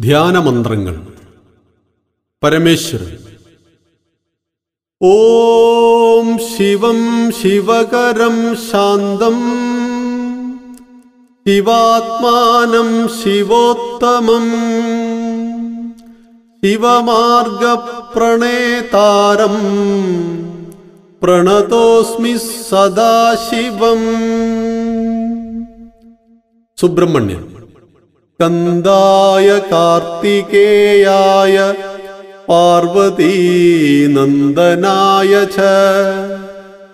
[0.00, 1.06] ധ്യാനമന്ത്രങ്ങൾ.
[2.42, 3.18] പരമേശ്വരൻ.
[5.02, 9.34] ഓം ശിവം ശിവകരം ശാന്തം.
[11.46, 14.50] ശിവാത്മാനം ശിവോത്തമം.
[16.64, 17.44] ശിവമാർഗപ്രണേതാരം.
[21.22, 22.36] പ്രണതോസ്മി
[22.68, 23.98] സദാശിവം.
[26.80, 27.53] സുബ്രഹ്മണ്യൻ.
[28.40, 31.74] കന്ദായ കാർത്തികേയായ
[32.48, 35.56] പാർവതീനന്ദനായ ച.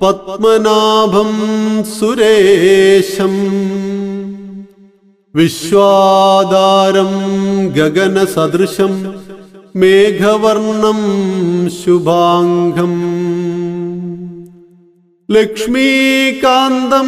[0.00, 1.30] पद्मनाभं
[1.92, 3.38] सुरेशम्
[5.34, 7.12] विश्वादारं
[7.78, 8.98] गगनसदृशम्
[9.76, 10.96] മേഘവർണം
[11.70, 12.92] ശുഭാംഗം.
[15.30, 17.06] ലക്ഷ്മീകാന്തം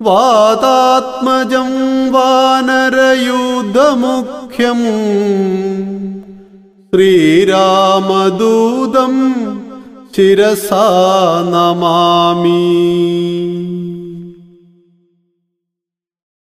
[0.00, 1.70] വാതാത്മജം
[2.10, 4.80] വാനരയൂഥമുഖ്യം
[6.92, 9.14] ശ്രീരാമദൂതം
[10.16, 10.86] ശിരസാ
[11.52, 12.64] നമാമി.